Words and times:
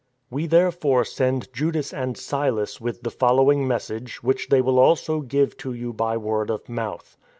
"We 0.31 0.47
therefore 0.47 1.05
send 1.05 1.53
Judas 1.53 1.93
and 1.93 2.17
Silas 2.17 2.81
with 2.81 3.03
the 3.03 3.11
fol 3.11 3.35
lowing 3.35 3.67
message, 3.67 4.23
which 4.23 4.49
they 4.49 4.59
will 4.59 4.79
also 4.79 5.19
give 5.21 5.55
to 5.57 5.73
you 5.73 5.93
by 5.93 6.17
word 6.17 6.49
of 6.49 6.67
mouth. 6.67 7.17